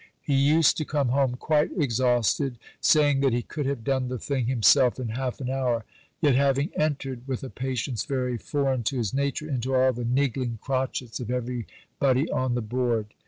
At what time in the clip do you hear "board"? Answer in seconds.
12.63-13.13